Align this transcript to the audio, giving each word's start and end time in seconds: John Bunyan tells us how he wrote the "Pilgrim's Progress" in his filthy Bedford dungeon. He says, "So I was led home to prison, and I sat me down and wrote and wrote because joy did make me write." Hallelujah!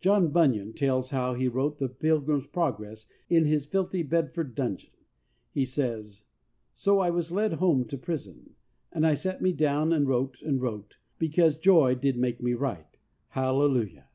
John 0.00 0.28
Bunyan 0.28 0.74
tells 0.74 1.06
us 1.06 1.10
how 1.10 1.34
he 1.34 1.48
wrote 1.48 1.80
the 1.80 1.88
"Pilgrim's 1.88 2.46
Progress" 2.46 3.08
in 3.28 3.46
his 3.46 3.66
filthy 3.66 4.04
Bedford 4.04 4.54
dungeon. 4.54 4.92
He 5.50 5.64
says, 5.64 6.22
"So 6.72 7.00
I 7.00 7.10
was 7.10 7.32
led 7.32 7.54
home 7.54 7.84
to 7.86 7.98
prison, 7.98 8.54
and 8.92 9.04
I 9.04 9.14
sat 9.16 9.42
me 9.42 9.50
down 9.52 9.92
and 9.92 10.06
wrote 10.06 10.40
and 10.40 10.60
wrote 10.62 10.98
because 11.18 11.58
joy 11.58 11.96
did 11.96 12.16
make 12.16 12.40
me 12.40 12.54
write." 12.54 12.96
Hallelujah! 13.30 14.06